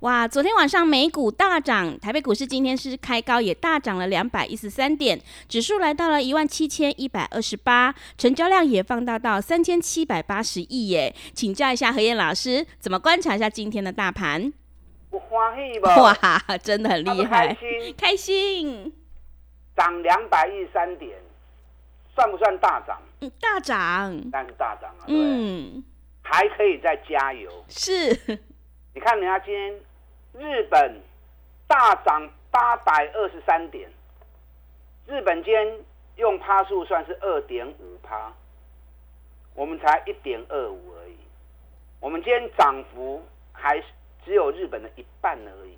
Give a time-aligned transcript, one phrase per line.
[0.00, 11.14] 哇，昨天晚上美股大涨，台北股市今天是开高，也大涨了两百一十三点，指数来到了一万七千一百二十八，成交量也放大到三千七百八十亿耶。
[11.34, 14.50] 请教一下何燕老师，怎么观察一下今天的大盘？
[15.10, 15.94] 我欢喜吧？
[16.00, 18.92] 哇，真的很厉害，开心，开心，
[19.76, 21.14] 涨两百一十三点，
[22.14, 22.98] 算不算大涨？
[23.20, 25.84] 嗯，大涨，但是大涨啊，嗯，
[26.22, 27.50] 还可以再加油。
[27.68, 28.08] 是，
[28.94, 29.74] 你看人家今天。
[30.32, 31.00] 日本
[31.66, 33.90] 大涨八百二十三点，
[35.06, 35.80] 日本间
[36.16, 38.32] 用趴数算是二点五趴，
[39.54, 41.16] 我们才一点二五而已。
[42.00, 43.22] 我们今天涨幅
[43.52, 43.84] 还是
[44.24, 45.76] 只有日本的一半而已。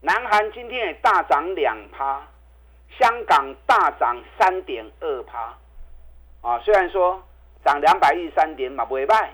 [0.00, 2.26] 南韩今天也大涨两趴，
[2.98, 5.56] 香港大涨三点二趴。
[6.42, 7.22] 啊，虽然说
[7.64, 9.32] 涨两百一十三点嘛不会败，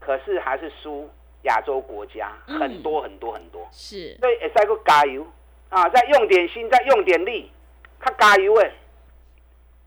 [0.00, 1.08] 可是还是输。
[1.46, 5.26] 亚洲国家很多很多很多，是，所以也再个加油
[5.68, 5.88] 啊！
[5.88, 7.50] 再用点心，再用点力，
[7.98, 8.70] 看加油哎！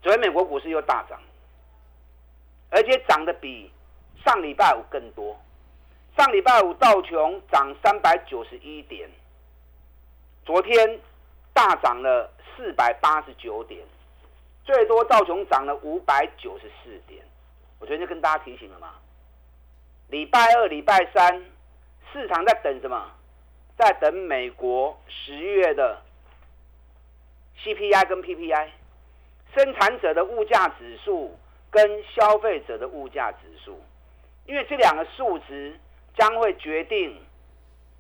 [0.02, 1.20] 昨天美国股市又大涨，
[2.70, 3.72] 而且涨得比
[4.26, 5.38] 上礼拜五更多。
[6.18, 9.10] 上礼拜五道琼涨三百九十一点，
[10.46, 11.00] 昨天
[11.54, 13.82] 大涨了四百八十九点，
[14.64, 17.24] 最多道琼涨了五百九十四点。
[17.80, 18.96] 我昨天就跟大家提醒了嘛。
[20.10, 21.46] 礼拜二、礼拜三，
[22.12, 23.12] 市场在等什么？
[23.78, 26.02] 在等美国十月的
[27.64, 28.68] CPI 跟 PPI，
[29.56, 31.38] 生产者的物价指数
[31.70, 33.82] 跟消费者的物价指数，
[34.46, 35.80] 因为这两个数值
[36.18, 37.22] 将会决定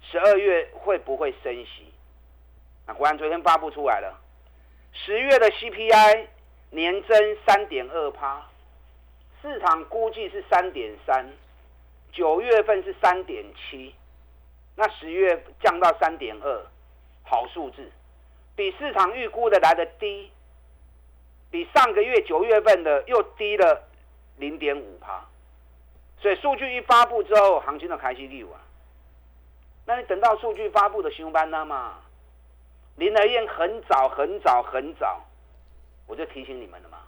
[0.01, 1.93] 十二月会不会升息。
[2.85, 4.19] 那果然昨天发布出来了，
[4.91, 6.27] 十月的 CPI
[6.71, 8.45] 年增三点二趴，
[9.41, 11.25] 市场估计是三点三。
[12.11, 13.93] 九月份是三点七，
[14.81, 16.65] 那十月降到三点二，
[17.23, 17.91] 好数字，
[18.55, 20.31] 比市场预估的来的低，
[21.51, 23.83] 比上个月九月份的又低了
[24.37, 25.21] 零点五趴，
[26.21, 28.55] 所以数据一发布之后，行情的开心率啊，
[29.85, 31.95] 那你等到数据发布的新班呢嘛，
[32.95, 35.21] 林德燕很早很早很早，
[36.07, 36.99] 我就提醒你们了嘛，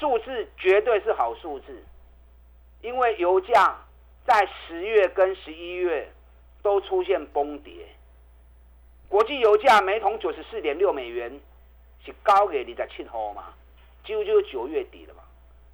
[0.00, 1.84] 数字绝对是好数字。
[2.80, 3.76] 因为油价
[4.28, 6.06] 在十月跟十一月
[6.62, 7.88] 都出现崩跌，
[9.08, 11.40] 国际油价每桶九十四点六美元，
[12.04, 13.54] 是高给你在七号嘛，
[14.04, 15.22] 几乎就是九月底了嘛。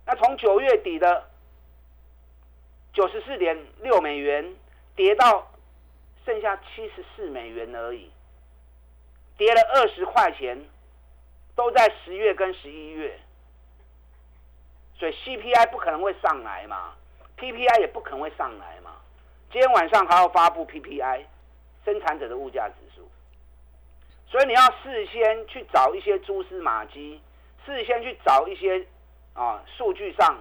[0.06, 1.28] 那从九月底的
[2.92, 4.54] 九十四点六美元
[4.94, 5.50] 跌到
[6.24, 8.08] 剩下七十四美元而已，
[9.36, 10.64] 跌了二十块钱，
[11.56, 13.18] 都在十月跟十一月。
[14.96, 16.94] 所以 CPI 不可能会上来嘛
[17.44, 18.92] ，PPI 也不可能会上来嘛。
[19.52, 21.24] 今天晚上还要发布 PPI，
[21.84, 23.08] 生产者的物价指数。
[24.26, 27.20] 所以你要事先去找一些蛛丝马迹，
[27.64, 28.84] 事先去找一些
[29.34, 30.38] 啊数据上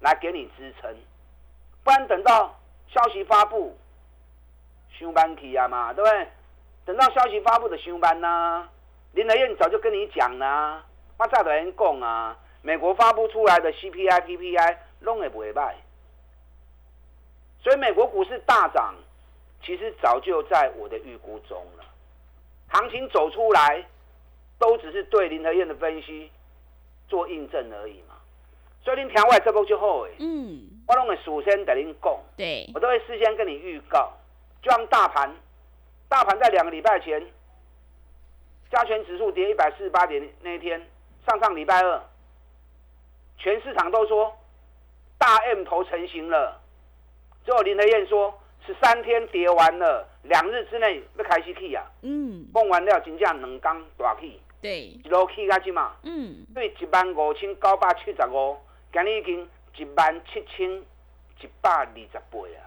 [0.00, 0.96] 来给你支撑，
[1.84, 3.76] 不然等到消息发布，
[4.90, 6.26] 休班期啊嘛，对不对？
[6.86, 8.68] 等到消息发布的休班呢，
[9.12, 10.82] 林德燕早就跟你讲啦，
[11.18, 12.36] 我早就跟你讲啊。
[12.62, 15.76] 美国发布出来的 CPI、PPI 弄也不会败，
[17.66, 18.94] 所以美国股市大涨，
[19.60, 21.84] 其实早就在我的预估中了。
[22.68, 23.84] 行情走出来，
[24.56, 26.30] 都只是对林和燕的分析
[27.08, 28.14] 做印证而已嘛。
[28.84, 30.12] 所以您调外这波就好诶。
[30.20, 34.12] 嗯，我拢会事先跟您讲，对我都会事先跟你预告。
[34.62, 35.34] 就像大盘，
[36.08, 37.20] 大盘在两个礼拜前，
[38.70, 40.80] 加权指数跌一百四十八点那一天，
[41.26, 42.00] 上上礼拜二。
[43.38, 44.32] 全市场都说
[45.18, 46.60] 大 M 头成型了，
[47.46, 51.86] 最后林德燕说十三天跌完了，两日之内要开始去啊。
[52.02, 55.92] 嗯，讲完了真正两缸大起，对，一路起下去嘛。
[56.02, 58.56] 嗯，对，一万五千九百七十五，
[58.92, 60.68] 今日已经一万七千
[61.40, 62.66] 一百二十八啊，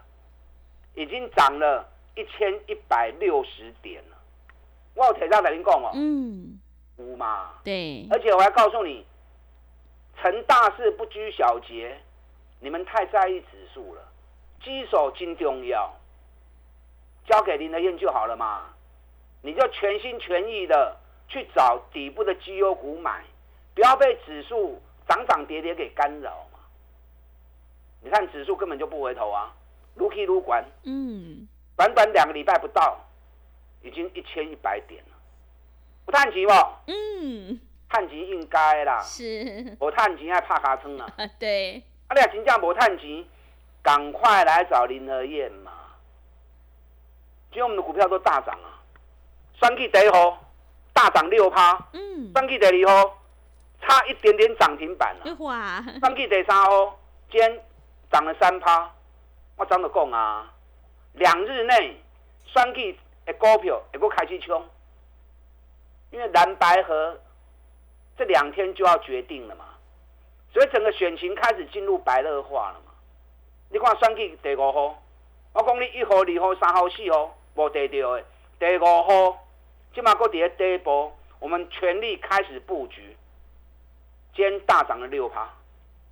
[0.95, 1.85] 已经涨了
[2.15, 4.17] 一千一百六十点了。
[4.95, 6.57] 我有提早跟您讲哦，嗯，
[6.97, 7.55] 有嘛。
[7.65, 9.05] 对，而且我还告诉你，
[10.21, 11.97] 成大事不拘小节，
[12.61, 14.01] 你们太在意指数了，
[14.63, 15.93] 基手金重要，
[17.27, 18.65] 交给林德燕就好了嘛。
[19.41, 20.97] 你就全心全意的
[21.27, 23.23] 去找底部的绩优股买，
[23.73, 26.59] 不要被指数涨涨跌跌给干扰嘛。
[28.01, 29.53] 你看指数根本就不回头啊，
[29.95, 31.47] 撸 K 撸管，嗯，
[31.77, 32.97] 短短两个礼拜不到，
[33.81, 35.15] 已经一千一百点了，
[36.05, 36.53] 不探钱不？
[36.87, 37.59] 嗯，
[37.89, 41.13] 探钱应该啦，是，无探钱爱拍卡撑啊。
[41.17, 43.25] 啊， 对，啊，你若真正无探钱，
[43.89, 45.71] 赶快来找林和燕嘛。
[47.51, 48.77] 今天我们的股票都大涨啊，
[49.59, 50.45] 双 K 第一号
[50.93, 53.17] 大涨六趴，嗯，双 K 第二号
[53.81, 56.99] 差一点点涨停板了、哇，双 K 第三号
[57.31, 57.59] 今天
[58.11, 58.93] 涨了三趴，
[59.55, 60.53] 我怎么讲啊？
[61.13, 61.99] 两日内
[62.45, 62.95] 双 K
[63.25, 64.63] 的股票也够开始冲，
[66.11, 67.19] 因为蓝白河
[68.15, 69.65] 这两天就要决定了嘛，
[70.53, 72.88] 所以整个选情开始进入白热化了嘛。
[73.71, 75.01] 你看选举第五号，
[75.53, 78.23] 我讲你一号、二号、三号、四号无得到的，
[78.59, 79.45] 第五号
[79.93, 83.15] 即马搁伫咧第一波，我们全力开始布局，
[84.35, 85.47] 今天大涨了六趴。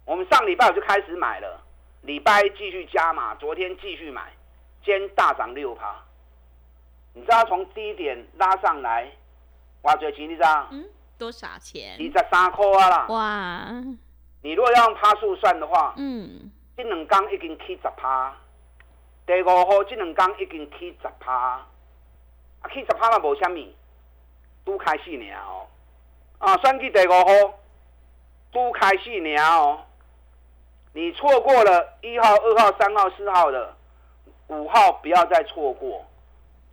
[0.05, 1.59] 我们上礼拜我就开始买了，
[2.03, 4.31] 礼拜一继续加码，昨天继续买，
[4.85, 5.95] 今天大涨六趴。
[7.13, 9.11] 你知道从低点拉上来，
[9.81, 10.67] 挖最钱你知道？
[10.71, 10.85] 嗯，
[11.17, 12.03] 多少钱二？
[12.05, 13.07] 十三块啊啦！
[13.09, 13.83] 哇，
[14.43, 18.37] 你如果要用趴数算的话，嗯，这两天已经起十趴，
[19.25, 23.75] 第五号这两天已经起十趴，啊起十趴嘛无虾米，
[24.63, 25.65] 拄开始尔哦。
[26.37, 27.59] 啊，选举第五号
[28.51, 29.83] 拄开始尔哦。
[30.93, 33.75] 你错过了一号、二号、三号、四号的，
[34.45, 36.05] 五号不要再错过。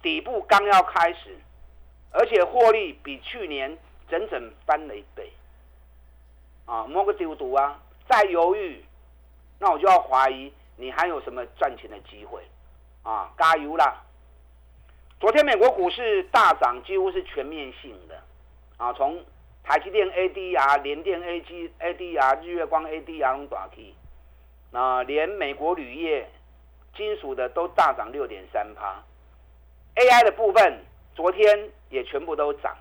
[0.02, 1.34] 底部刚要开始，
[2.10, 3.74] 而且获利比去年
[4.10, 5.32] 整整翻了一倍。
[6.66, 7.80] 啊，摸个丢毒啊！
[8.06, 8.84] 再犹豫，
[9.64, 12.42] 那我就要怀疑你还有什么赚钱的机会
[13.02, 13.30] 啊！
[13.38, 14.02] 加油啦！
[15.18, 18.14] 昨天美国股市大涨，几乎是全面性的
[18.76, 19.24] 啊，从
[19.62, 23.94] 台积电 ADR、联电 AG、ADR、日月光 ADR 拢大起，
[24.70, 26.28] 那连美国铝业、
[26.94, 29.02] 金属的都大涨六点三趴
[29.94, 30.84] ，AI 的部分
[31.14, 32.76] 昨天也全部都涨，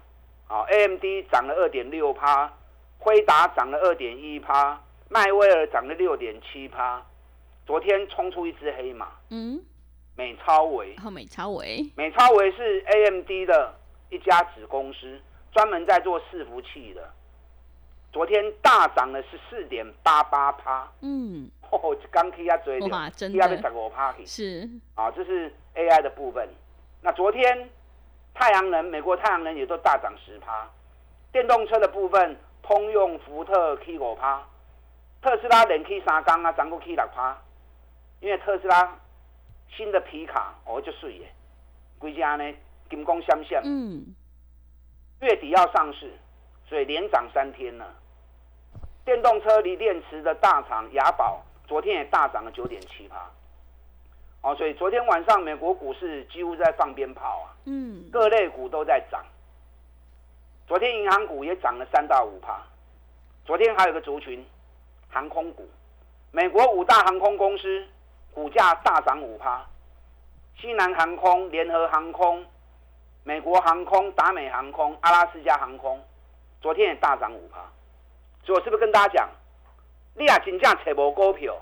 [0.50, 2.52] 啊，AMD 涨了二点六趴。
[3.00, 4.82] 辉达涨了二点一趴，
[5.14, 7.00] 迈威尔涨了六点七趴。
[7.68, 9.64] 昨天冲出一只黑马，嗯，
[10.18, 10.98] 美超维。
[10.98, 13.74] 后美超维，美超维是 AMD 的
[14.10, 15.22] 一家子公司，
[15.54, 17.08] 专门在做伺服器的。
[18.12, 24.26] 昨天大涨了十四点八八趴，嗯， 哦，刚 K 下追哇真的压被十五趴去。
[24.26, 26.50] 是，啊，这是 AI 的部分。
[27.02, 27.70] 那昨天
[28.34, 30.68] 太阳能，美国太阳能也都大涨十趴。
[31.32, 34.46] 电动车的部分，通用、福特 K 五趴，
[35.24, 37.36] 特斯拉连 K 三缸啊，涨过 K 六趴。
[38.20, 38.98] 因为特斯拉
[39.70, 41.34] 新的皮卡哦就水耶，
[41.98, 42.54] 规家呢
[42.90, 44.06] 金光相闪，嗯，
[45.22, 46.14] 月底要上市，
[46.68, 47.94] 所以连涨三天了。
[49.04, 53.30] 电动车锂电池的大厂雅宝，昨天也大涨了九点七趴。
[54.42, 59.22] 哦，所以昨天晚上美国股市几乎在放鞭炮啊，嗯，各类股都在涨。
[60.68, 62.62] 昨天银行股也涨了三到五趴。
[63.46, 64.46] 昨天还有个族群，
[65.14, 65.70] 航空股，
[66.32, 67.86] 美国五大航空公司
[68.34, 69.64] 股价大涨五趴，
[70.60, 72.44] 西南航空、联合航空、
[73.24, 76.04] 美国航空、达美航空、阿拉斯加航空，
[76.60, 77.60] 昨天也大涨五趴。
[78.44, 79.30] 所以我是不是跟大家讲，
[80.16, 81.56] 你也真正找无股票，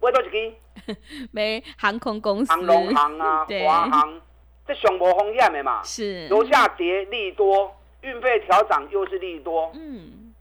[0.00, 0.54] 买多一支
[1.30, 3.66] 没航空公司，航龙航啊、 对。
[3.66, 4.20] 华航，
[4.66, 5.82] 这上无风险的嘛。
[5.84, 10.34] 是，楼下跌利多，运费调涨又是利多，嗯，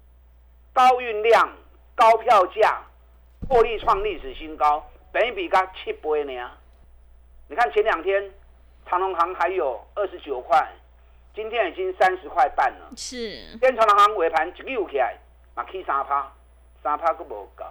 [0.74, 1.48] 高运量、
[1.96, 2.82] 高票价，
[3.48, 6.52] 获利创历史新高，本一比刚七倍呢。
[7.48, 8.32] 你看前两天
[8.88, 10.68] 长隆行还有二十九块，
[11.36, 12.92] 今天已经三十块半了。
[12.98, 13.18] 是，
[13.52, 15.16] 今天长隆行尾盘一溜起来，
[15.56, 16.32] 嘛起三趴，
[16.82, 17.64] 三趴都无够，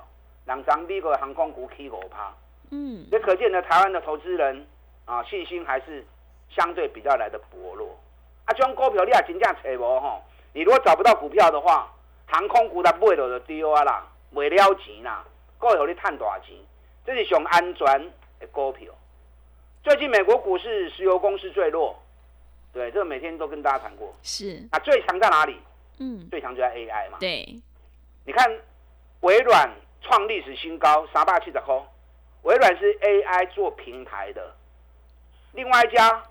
[0.47, 2.33] 两张美国的航空股起五趴。
[2.71, 4.67] 嗯，也可见呢，台湾的投资人
[5.05, 6.07] 啊，信心还是
[6.49, 7.99] 相对比较来的薄弱。
[8.45, 11.93] 啊，这种股票你也真正找无吼，你如果找不到股票的话，
[12.29, 15.25] 航空股它买到就丢啊啦，卖了钱啦，
[15.59, 16.57] 够互你赚大钱，
[17.05, 17.87] 这是上安全
[18.41, 18.93] 的股票。
[19.83, 22.01] 最近美国股市石油公司最弱，
[22.73, 24.15] 对，这个每天都跟大家谈过。
[24.23, 25.59] 是，啊，最强在哪里？
[25.99, 27.19] 嗯，最强就在 AI 嘛。
[27.21, 27.61] 对，
[28.25, 28.51] 你看，
[29.21, 29.71] 微软
[30.01, 31.83] 创历史新高，三百七十块。
[32.43, 34.55] 微软是 AI 做平台的，
[35.53, 36.25] 另外一家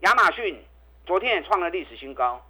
[0.00, 0.62] 亚马逊
[1.06, 2.40] 昨天也创了历史新高。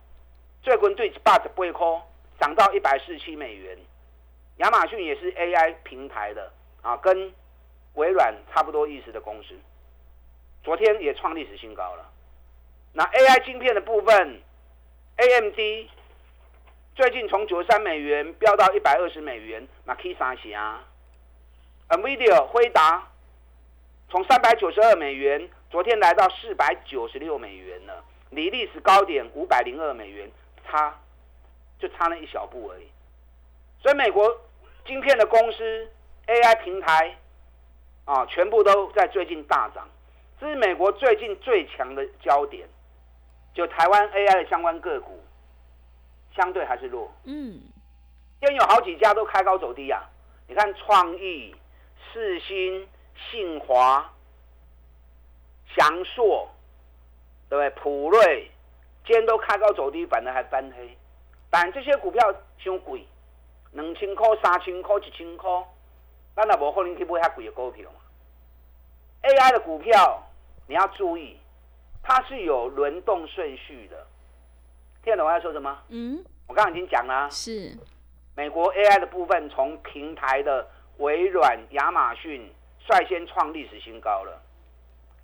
[0.62, 2.02] 最近对一百十八块
[2.40, 3.78] 涨到一百四十七美元。
[4.58, 7.32] 亚马逊也是 AI 平台的啊，跟
[7.94, 9.54] 微软差不多意思的公司，
[10.62, 12.08] 昨天也创历史新高了。
[12.92, 14.42] 那 AI 晶片的部分
[15.16, 15.88] ，AMD
[16.94, 20.84] 最近从九十三美元飙到一百二十美元，那 K 三啊。
[21.88, 23.06] NVIDIA 辉达
[24.10, 30.30] 从三百九十二美元，昨天来到四百九十六美元了，离历史高点五百零二美元
[30.66, 30.98] 差
[31.78, 32.88] 就差了一小步而已。
[33.80, 34.36] 所以美国
[34.88, 35.88] 晶片的公司
[36.26, 37.14] AI 平台
[38.06, 39.86] 啊，全部都在最近大涨，
[40.40, 42.66] 这是美国最近最强的焦点。
[43.54, 45.22] 就台湾 AI 的相关个股
[46.34, 47.60] 相对还是弱，嗯，
[48.40, 50.02] 今天有好几家都开高走低啊。
[50.48, 51.54] 你看创意。
[52.10, 52.88] 四新、
[53.30, 54.10] 信华、
[55.76, 56.48] 翔硕，
[57.50, 57.70] 对不对？
[57.82, 58.50] 普瑞，
[59.04, 60.96] 今天都开高走低，反而还翻黑。
[61.50, 63.06] 但这些股票太贵，
[63.72, 65.50] 两千块、三千块、一千块，
[66.34, 68.00] 咱也无可能去买遐贵的股票嘛。
[69.22, 70.22] AI 的股票
[70.66, 71.38] 你要注意，
[72.02, 74.06] 它是有轮动顺序的。
[75.02, 75.78] 听得懂我在说什么？
[75.88, 77.76] 嗯，我刚刚已经讲了，是
[78.34, 80.68] 美国 AI 的部分从平台的。
[80.98, 84.42] 微软、亚马逊率先创历史新高了，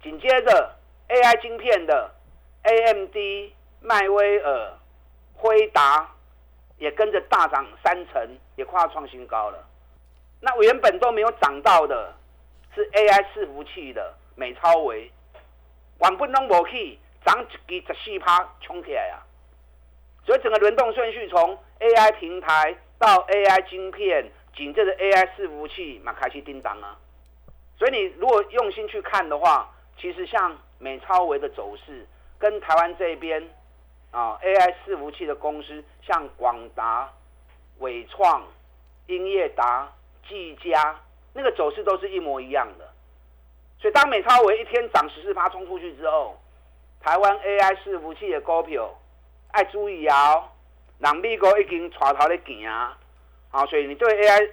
[0.00, 0.72] 紧接着
[1.08, 2.14] AI 晶片的
[2.62, 3.16] AMD、
[3.80, 4.72] 迈威尔、
[5.34, 6.13] 辉达
[6.78, 9.66] 也跟着大涨三成，也快要创新高了。
[10.40, 12.14] 那原本都没有涨到的，
[12.74, 15.10] 是 AI 伺服器的美超维，
[16.00, 19.22] 原本拢无去涨一支十四趴冲起来啊！
[20.26, 24.30] 所以整个轮动顺序从 AI 平台到 AI 晶片。
[24.56, 26.96] 紧接着 AI 伺服器嘛开始叮当啊，
[27.76, 32.06] 所以你如果用心去看的话，其实像美超维的走势，
[32.38, 33.42] 跟台湾这边
[34.14, 37.12] 啊 AI 伺服器的公司，像广达、
[37.80, 38.44] 伟创、
[39.06, 39.92] 英业达、
[40.28, 41.00] 技嘉，
[41.32, 42.88] 那个走势都是一模一样的。
[43.80, 46.38] 所以当美超维一天涨十四趴冲出去之后，
[47.00, 48.88] 台湾 AI 伺服器的股票
[49.50, 50.44] 爱注意哦，
[51.00, 52.70] 人美国已经带头咧行。
[53.50, 54.50] 好，所以你对 AI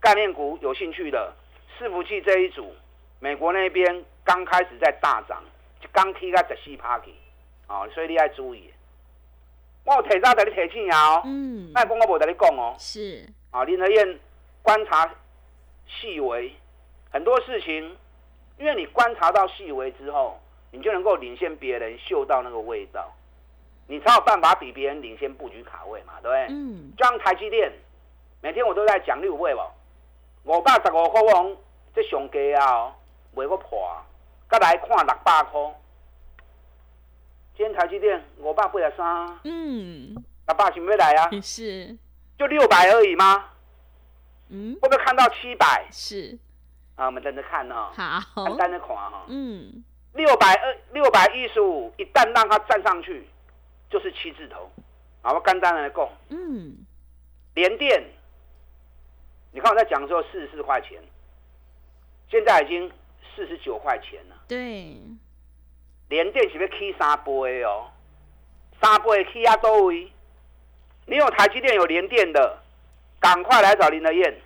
[0.00, 1.32] 概念股有兴趣的，
[1.78, 2.74] 伺服器这一组，
[3.20, 5.42] 美国那边刚开始在大涨，
[5.92, 7.12] 刚起个十四趴去，
[7.68, 8.72] 哦，所以你要注意。
[9.84, 14.18] 我有提早在你提醒啊，嗯，那讲我无在你讲哦，是，啊，林和燕
[14.62, 15.08] 观察
[15.86, 16.52] 细微，
[17.10, 17.96] 很多事情，
[18.58, 20.40] 因为你观察到细微之后，
[20.72, 23.12] 你就能够领先别人，嗅到那个味道，
[23.86, 26.46] 你才有办法比别人领先布局卡位嘛，对不对？
[26.50, 27.72] 嗯，就像台积电。
[28.42, 29.60] 每天我都在讲，你有买无？
[30.44, 31.56] 五百十五块王，
[31.94, 32.92] 这上低啊，
[33.34, 33.96] 袂个破，
[34.50, 35.60] 再来看六百块。
[37.56, 40.14] 今天台积电五百八十三，嗯，
[40.46, 41.30] 六百是要来啊？
[41.40, 41.96] 是，
[42.38, 43.46] 就六百而已吗？
[44.50, 45.88] 嗯，会不会看到七百？
[45.90, 46.38] 是，
[46.96, 47.90] 啊，我们等着看哦。
[47.94, 49.24] 好，等等着看哈。
[49.28, 49.82] 嗯，
[50.12, 53.26] 六百二，六百一十五，一旦让它站上去，
[53.88, 54.70] 就是七字头。
[55.22, 56.76] 好，我简单来讲，嗯，
[57.54, 58.04] 连电。
[59.50, 61.02] 你看我在讲的时候四十四块钱，
[62.30, 62.92] 现在已经
[63.34, 64.36] 四十九块钱了。
[64.46, 65.00] 对，
[66.08, 67.86] 连电是要起三倍哦，
[68.80, 70.10] 三倍起啊多位？
[71.06, 72.58] 你有台积电有连电的，
[73.20, 74.40] 赶快来找林德燕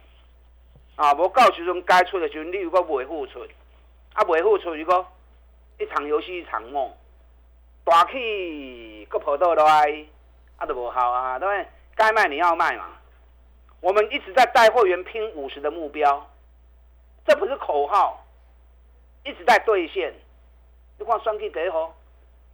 [0.97, 1.13] 啊！
[1.15, 3.47] 无到时阵该出的时阵，你如果未付出，
[4.15, 5.07] 啊未付出如果
[5.79, 6.91] 一场游戏一场梦，
[7.85, 10.05] 大起个跑道来，
[10.57, 11.67] 啊都无效啊，对？
[11.95, 12.87] 该卖你要卖嘛。
[13.81, 16.31] 我们一直在带会员拼五十的目标，
[17.27, 18.25] 这不是口号，
[19.25, 20.15] 一直在兑现。
[21.01, 21.97] 你看双 K 第一号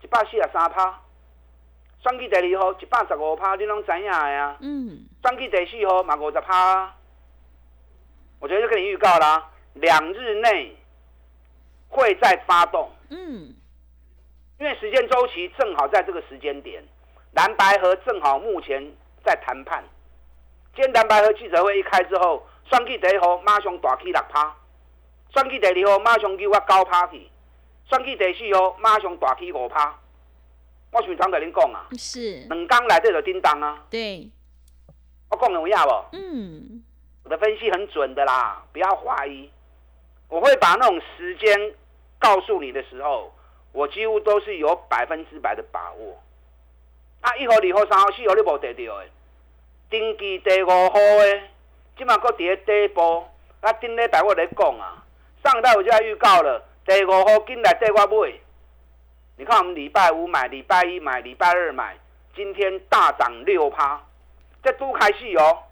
[0.03, 1.03] 一百四十三趴，
[2.01, 4.57] 双 K 第二号一百十五趴，你拢知影的啊？
[4.61, 5.05] 嗯。
[5.21, 6.95] 双 K 第四号嘛五十趴，
[8.39, 10.77] 我觉得就跟你预告啦，两日内
[11.89, 12.89] 会再发动。
[13.11, 13.53] 嗯。
[14.61, 16.81] 因为时间周期正好在这个时间点，
[17.33, 18.81] 蓝白河正好目前
[19.25, 19.83] 在谈判。
[20.77, 24.55] 今天蓝白河记者会一开之后，选举第一号马上大起六趴，
[25.35, 27.29] 选举第二号马上叫我九趴去，
[27.89, 29.97] 选举第四号马上大起五趴。
[30.91, 33.85] 我是常跟恁讲啊，是两工来这就叮当啊。
[33.91, 34.29] 对，
[35.31, 36.17] 我讲有影不？
[36.17, 36.83] 嗯，
[37.25, 39.51] 我的分析很准的啦，不要怀疑。
[40.29, 41.75] 我会把那种时间
[42.19, 43.33] 告诉你的时候，
[43.73, 46.21] 我几乎都是有百分之百的把握。
[47.21, 49.07] 啊，一号、二号、三号、四号你无得到的。
[49.91, 51.41] 登记第五号的，
[51.97, 53.25] 即嘛搁伫咧底部。
[53.61, 55.05] 啊，顶礼拜我咧讲啊，
[55.45, 58.33] 上代我就预告了，第五号进来缀我买。
[59.37, 61.97] 你看我们礼拜五买，礼拜一买，礼拜二买，
[62.35, 64.01] 今天大涨六趴，
[64.63, 65.65] 这都开始哦。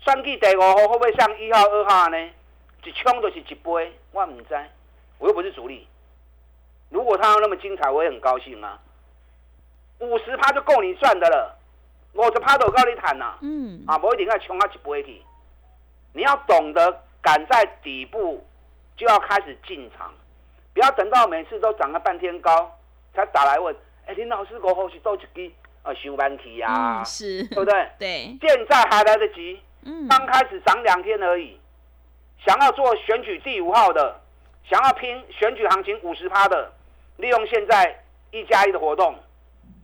[0.00, 2.18] 算计第五号会不会像一号、二号呢？
[2.82, 4.54] 一冲就是一杯，我唔知，
[5.18, 5.86] 我又不是主力。
[6.90, 8.78] 如果他要那么精彩，我也很高兴啊。
[10.00, 11.56] 五十趴就够你赚的了，
[12.14, 13.38] 五十趴都够你谈呐。
[13.42, 15.22] 嗯，啊，不一定要冲啊一杯去。
[16.12, 18.44] 你要懂得赶在底部
[18.96, 20.12] 就要开始进场，
[20.72, 22.78] 不要等到每次都涨了半天高
[23.14, 23.74] 才打来问。
[24.06, 27.88] 哎，林老师，我后续都一支啊，上班期呀，嗯是，对不对？
[27.98, 31.58] 对，现在还来得及，嗯，刚开始涨两天而已。
[32.46, 34.20] 想要做选举第五号的，
[34.68, 36.72] 想要拼选举行情五十趴的，
[37.16, 39.14] 利用现在一加一的活动，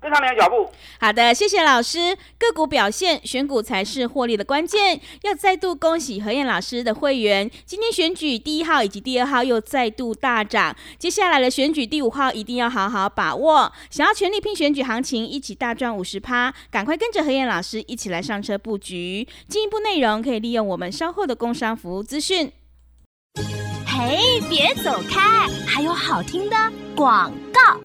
[0.00, 0.70] 跟上你的脚步。
[0.98, 2.16] 好的，谢谢老师。
[2.38, 5.00] 个股表现，选股才是获利的关键。
[5.22, 10.74] 要再度恭喜何燕老师的会员，今天选举第一号以及第二号又再度大涨。
[10.98, 13.70] 接下来的选举第五号一定要好好把握。
[13.90, 19.28] 想要全力拼选举行情，一起大赚五十趴，赶快跟着何燕老师一起来上车布局。
[19.48, 22.50] 进一步内容可以利用我们稍后的工商服务资讯。
[23.86, 26.56] 嘿，别走开，还有好听的
[26.96, 27.78] 广告。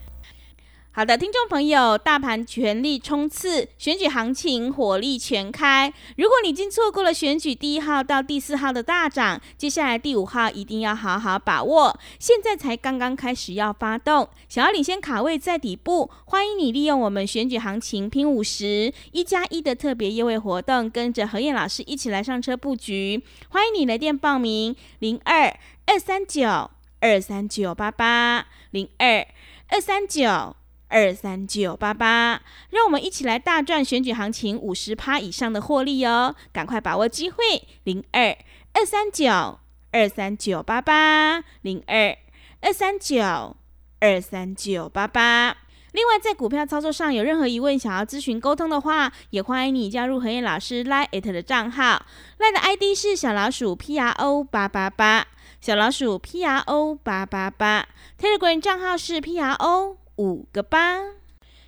[0.97, 5.93] 好的，听众朋友，大盘全力冲刺，选举行情火力全开。
[6.15, 11.99] 如果你已经错过了选举第一号到第四号的大涨，接下来第五号一定要好好把握。
[12.17, 23.21] 现在才刚刚开始要发动，想要领先卡位在底部，欢迎你利用我们选举行情拼五十一加一的特别优惠活动，跟着何燕老师一起来上车布局。
[23.49, 25.53] 欢迎你来电报名：零二
[25.87, 26.71] 二三九
[27.01, 29.27] 二三九八八零二
[29.67, 30.55] 二三九。
[30.95, 36.33] 二三九八八，让我们一起来大赚选举行情五十趴以上的获利哦！
[36.53, 37.37] 赶快把握机会，
[37.83, 38.37] 零二
[38.71, 39.59] 二三九
[39.91, 42.17] 二三九八八，零二
[42.61, 43.57] 二三九
[43.99, 45.57] 二三九八八。
[45.91, 52.05] 另外，在股票操作上有任何疑问，想要咨询沟通的话，也欢迎你加入何燕老师 Line at 的账号
[52.39, 55.27] ，Line 的 ID 是小老鼠 P R O 八八八，
[55.59, 57.85] 小老鼠 P R O 八八八
[58.17, 59.97] ，Telegram 账号是 P R O。
[60.17, 60.99] 五个八，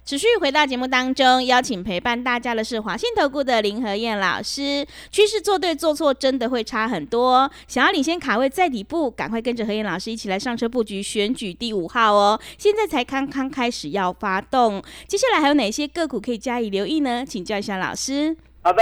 [0.06, 4.86] 持续回到节目当中，邀请陪伴大家的是华信投顾的林和燕老师。
[5.12, 7.52] 趋势做对做错，真的会差很多。
[7.68, 12.40] 想要领先卡位在底部，赶快跟着何燕老师一起来上车布局选举第五号哦！
[12.58, 17.26] 现在才刚刚开始要发动，接下来还有哪些个股可以加以留意呢？
[17.26, 18.38] 请教一下老师。
[18.62, 18.82] 好的，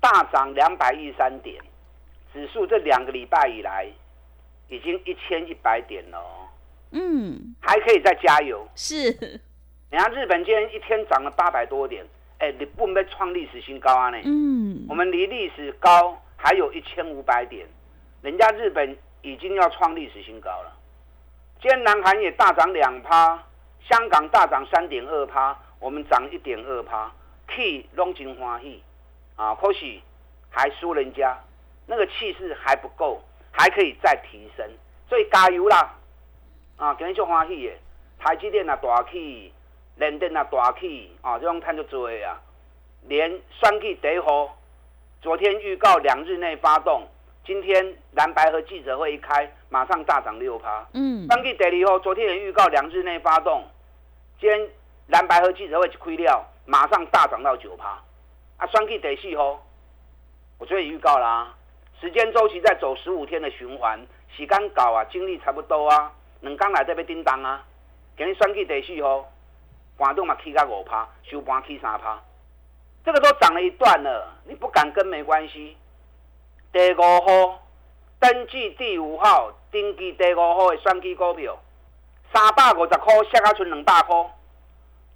[0.00, 1.56] 大涨两百一十三点，
[2.32, 3.86] 指数这两个礼拜以来
[4.68, 6.18] 已经一千一百点了。
[6.90, 8.66] 嗯，还可以再加油。
[8.74, 9.10] 是，
[9.90, 12.04] 你看日本今天一天涨了八百多点，
[12.38, 14.18] 哎，你不没创历史新高啊呢？
[14.24, 17.66] 嗯，我们离历史高还有一千五百点，
[18.22, 20.72] 人家日本已经要创历史新高了。
[21.60, 23.42] 今天南韩也大涨两趴，
[23.88, 27.12] 香港大涨三点二趴，我们涨一点二趴
[27.48, 28.82] ，K 龙金欢喜
[29.36, 30.02] 啊，可惜
[30.50, 31.36] 还输人家，
[31.86, 33.20] 那个气势还不够，
[33.50, 34.64] 还可以再提升，
[35.08, 35.97] 所以加油啦！
[36.78, 37.72] 啊，今日足欢喜的，
[38.20, 39.52] 台积电啊大起，
[39.96, 42.40] 联电啊大起，啊，这种看就多啊。
[43.08, 44.56] 连双 K 第一号，
[45.20, 47.02] 昨天预告两日内发动，
[47.44, 50.86] 今天蓝白和记者会一开，马上大涨六趴。
[50.92, 53.64] 嗯，双 K 第二号，昨天也预告两日内发动，
[54.38, 54.68] 今天
[55.08, 58.00] 蓝白和记者会一开了，马上大涨到九趴。
[58.58, 59.60] 啊，双 K 第四号，
[60.58, 61.52] 我昨天也预告啦、
[62.00, 66.12] 时间周期在走十五天的循环，时间搞啊，精力差不多啊。
[66.40, 67.64] 两天内底要叮当啊！
[68.16, 69.28] 今日选举第四号，
[69.96, 72.22] 盘中嘛起到五趴，收盘起三趴，
[73.04, 75.76] 这个都涨了一段了，你不敢跟没关系。
[76.72, 77.62] 第五号
[78.20, 81.58] 登记第五号，登记第五号的选举股票，
[82.32, 84.34] 三百五十块，下下剩两百块。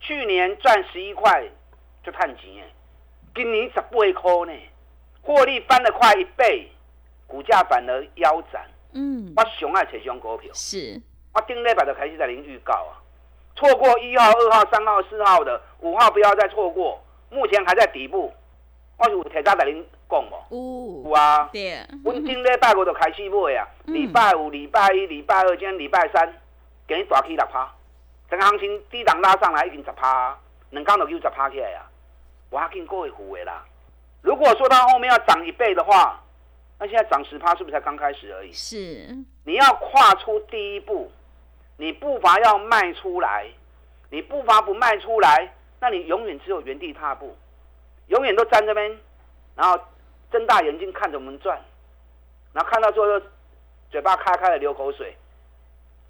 [0.01, 1.49] 去年赚十一块
[2.03, 2.73] 就赚钱诶，
[3.37, 4.61] 今年十八块呢，
[5.23, 6.69] 获利翻了快一倍，
[7.29, 8.69] 股价反而腰斩。
[8.95, 10.51] 嗯，我上爱找这种股票。
[10.53, 11.01] 是，
[11.35, 13.01] 我顶礼拜就开始在零预告啊，
[13.57, 17.03] 错过一号、二号、三号、四号的，五号不要再错过。
[17.31, 18.31] 目前还在底部，
[18.99, 21.05] 我是有提早在您讲无？
[21.09, 26.31] 有哦，啊，对，阮顶礼拜我就开始买啊，嗯礼拜五、礼拜一、礼拜二，今天礼拜三，
[26.87, 27.73] 给你大起六趴，
[28.29, 30.39] 整个行情低档拉上来已经十趴，
[30.71, 31.89] 两天就又十趴起来啊，
[32.51, 33.65] 我还紧过会付的啦。
[34.21, 36.21] 如果说它后面要涨一倍的话，
[36.79, 38.53] 那现在涨十趴是不是才刚开始而已？
[38.53, 39.09] 是，
[39.45, 41.11] 你要跨出第一步，
[41.77, 43.47] 你步伐要迈出来，
[44.11, 47.37] 你步伐不迈出来，那你永远只有原地踏步，
[48.09, 48.99] 永远都站这边，
[49.57, 49.79] 然后
[50.31, 51.59] 睁大眼睛看着我们转，
[52.53, 53.27] 然后看到最后就
[53.91, 55.17] 嘴巴开开的流口水，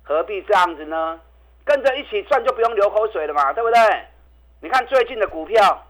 [0.03, 1.21] 何必这样子呢？
[1.65, 3.81] 跟着一起转就不用流口水了嘛，对不对？
[4.61, 5.87] 你看最近的股票，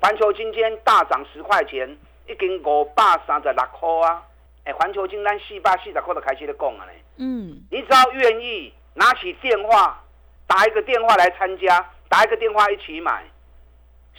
[0.00, 4.22] 环球金今天大涨十块钱，已经五百三十六块啊！
[4.64, 6.92] 哎，环球金单四百四十块都开始在讲了呢。
[7.16, 10.02] 嗯，你只要愿意拿起电话，
[10.46, 13.24] 打一个电话来参加，打一个电话一起买，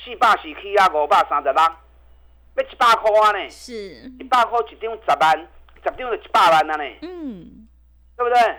[0.03, 3.49] 四百四起啊，五百三十六，要一百块啊呢！
[3.49, 3.73] 是，
[4.19, 7.67] 一百块一张十万，十张就一百万了呢，嗯，
[8.17, 8.57] 对不对？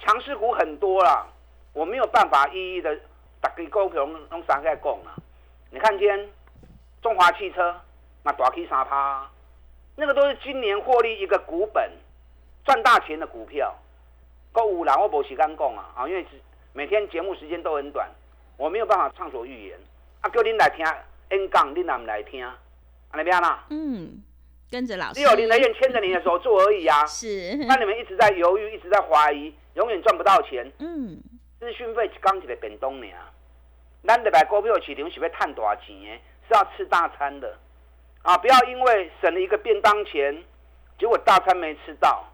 [0.00, 1.26] 强势股很多啦，
[1.72, 2.94] 我没有办法一一的
[3.40, 5.14] 大家股票拢拢三个讲啊。
[5.70, 6.28] 你看今天
[7.00, 7.80] 中华汽车
[8.22, 9.30] 那大起三趴，
[9.96, 11.90] 那个都是今年获利一个股本
[12.64, 13.74] 赚大钱的股票。
[14.54, 16.24] 购物啦，我无时间讲啊，啊，因为
[16.72, 18.08] 每天节目时间都很短，
[18.56, 19.78] 我没有办法畅所欲言。
[20.20, 20.86] 啊，叫您来听
[21.30, 22.46] 演讲，您也唔来听，
[23.10, 23.64] 安尼边啦？
[23.70, 24.22] 嗯，
[24.70, 27.04] 跟着老师，只有林德燕牵着你的手做而已啊。
[27.06, 30.70] 是，那你们一直在犹豫，一直在怀疑，永远赚不到钱。
[30.78, 31.20] 嗯，
[31.58, 33.06] 资讯费一刚一个便当呢。
[34.06, 36.06] 咱的买股票市场是要赚大钱的，
[36.46, 37.58] 是要吃大餐的
[38.22, 38.38] 啊！
[38.38, 40.44] 不要因为省了一个便当钱，
[40.98, 42.24] 结果大餐没吃到，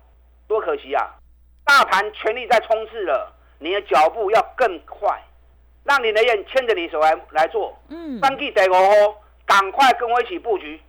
[0.47, 1.15] 多可惜啊！
[1.71, 5.23] 大盘全力在冲刺了，你的脚步要更快，
[5.85, 7.79] 让你的人牵着你手来来做。
[7.89, 9.15] 嗯，三 G 第五号，
[9.47, 10.81] 赶快跟我一起布局，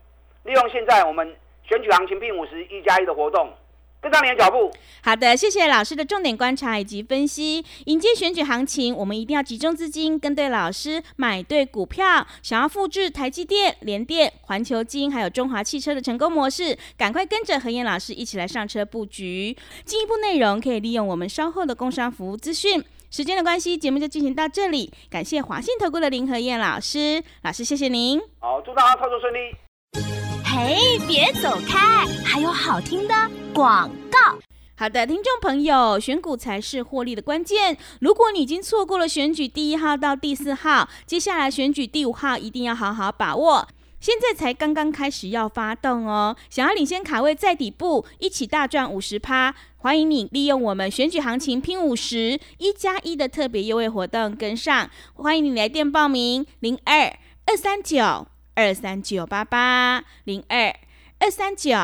[0.41, 1.37] 利用现在我们
[1.69, 3.53] 选举行情拼五十一加一的活动，
[4.01, 4.71] 跟上你的脚步。
[5.03, 7.63] 好的，谢谢老师的重点观察以及分析。
[7.85, 12.25] 迎接选举行情，我们一定要集中资金，跟对老师，买对股票。
[12.41, 19.55] 想要复制台积电、联电、环球金还有中华汽车的成功模式，赶快跟着何燕老师一起来上车布局。
[19.85, 22.83] 进一步内容可以利用我们稍后的工商服务资讯。
[23.09, 24.89] 时间的关系，节目就进行到这里。
[25.09, 28.21] 感谢华信投顾的林何燕老师，老师谢谢您。
[28.39, 30.30] 好，祝大家操作顺利。
[30.53, 33.15] 嘿，别走开，还有好听的
[33.53, 34.37] 广告。
[34.75, 37.77] 好的，听众朋友，选股才是获利的关键。
[38.01, 43.65] 如果你已经错过了选举第一号到第四号，接下来选举第五号一定要好好把握。
[44.01, 60.75] 现在才刚刚开始要发动哦，想要领先卡位在底部，一起大赚五十趴，欢迎你利用我们选举行情拼五十一加一的特别优惠活动跟上，欢迎你来电报名零二二三九二三九八八零二
[61.19, 61.75] 二三九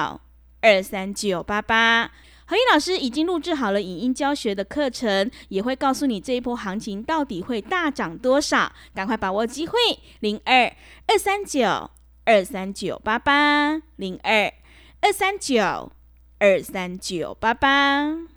[0.62, 2.12] 二三九八八。
[2.50, 9.78] 何燕老师已经录制好了影音教学的课程，也会告诉你这一波行情到底会大涨多少，赶快把握机会，
[10.22, 10.74] 零二
[11.08, 11.92] 二三九
[12.24, 14.54] 二三九八八零二
[15.02, 15.92] 二三九
[16.40, 18.37] 二三九八八。